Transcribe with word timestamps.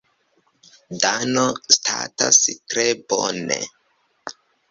Dano 1.03 1.43
statas 1.75 2.39
tre 2.73 2.87
bone. 3.13 3.59